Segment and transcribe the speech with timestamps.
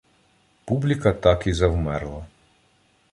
[0.65, 2.25] Публіка так і завмерла.